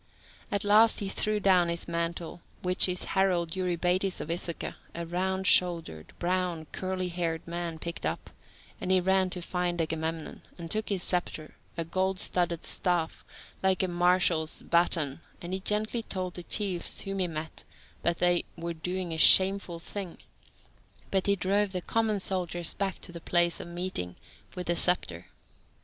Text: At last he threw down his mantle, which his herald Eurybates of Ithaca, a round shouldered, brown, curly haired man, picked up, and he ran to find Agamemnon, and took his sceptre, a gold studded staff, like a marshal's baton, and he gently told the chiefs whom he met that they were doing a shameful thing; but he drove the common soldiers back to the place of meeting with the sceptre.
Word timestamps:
At 0.51 0.63
last 0.63 0.99
he 0.99 1.09
threw 1.09 1.39
down 1.39 1.69
his 1.69 1.87
mantle, 1.87 2.41
which 2.63 2.87
his 2.87 3.03
herald 3.03 3.55
Eurybates 3.55 4.19
of 4.19 4.31
Ithaca, 4.31 4.77
a 4.95 5.05
round 5.05 5.45
shouldered, 5.45 6.11
brown, 6.17 6.65
curly 6.71 7.09
haired 7.09 7.47
man, 7.47 7.77
picked 7.77 8.03
up, 8.03 8.31
and 8.81 8.89
he 8.89 8.99
ran 8.99 9.29
to 9.29 9.43
find 9.43 9.79
Agamemnon, 9.79 10.41
and 10.57 10.71
took 10.71 10.89
his 10.89 11.03
sceptre, 11.03 11.55
a 11.77 11.85
gold 11.85 12.19
studded 12.19 12.65
staff, 12.65 13.23
like 13.61 13.83
a 13.83 13.87
marshal's 13.87 14.63
baton, 14.63 15.21
and 15.39 15.53
he 15.53 15.59
gently 15.59 16.01
told 16.01 16.33
the 16.33 16.41
chiefs 16.41 17.01
whom 17.01 17.19
he 17.19 17.27
met 17.27 17.63
that 18.01 18.17
they 18.17 18.45
were 18.57 18.73
doing 18.73 19.13
a 19.13 19.17
shameful 19.19 19.77
thing; 19.77 20.17
but 21.11 21.27
he 21.27 21.35
drove 21.35 21.73
the 21.73 21.79
common 21.81 22.19
soldiers 22.19 22.73
back 22.73 22.99
to 23.01 23.11
the 23.11 23.21
place 23.21 23.59
of 23.59 23.67
meeting 23.67 24.15
with 24.55 24.65
the 24.65 24.75
sceptre. 24.75 25.27